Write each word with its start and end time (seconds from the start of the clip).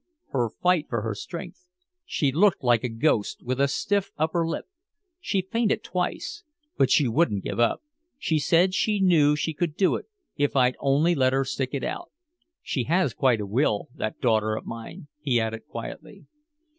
"Her 0.29 0.49
fight 0.49 0.87
for 0.89 1.03
her 1.03 1.13
strength. 1.13 1.67
She 2.07 2.31
looked 2.31 2.63
like 2.63 2.83
a 2.83 2.89
ghost 2.89 3.43
with 3.43 3.61
a 3.61 3.67
stiff 3.67 4.09
upper 4.17 4.47
lip. 4.47 4.65
She 5.19 5.43
fainted 5.43 5.83
twice. 5.83 6.43
But 6.75 6.89
she 6.89 7.07
wouldn't 7.07 7.43
give 7.43 7.59
up. 7.59 7.83
She 8.17 8.39
said 8.39 8.73
she 8.73 8.99
knew 8.99 9.35
she 9.35 9.53
could 9.53 9.75
do 9.75 9.93
it 9.97 10.07
if 10.35 10.55
I'd 10.55 10.75
only 10.79 11.13
let 11.13 11.33
her 11.33 11.45
stick 11.45 11.69
it 11.75 11.83
out. 11.83 12.09
She 12.63 12.85
has 12.85 13.13
quite 13.13 13.41
a 13.41 13.45
will, 13.45 13.89
that 13.93 14.19
daughter 14.19 14.55
of 14.55 14.65
mine," 14.65 15.05
he 15.21 15.39
added 15.39 15.67
quietly. 15.67 16.25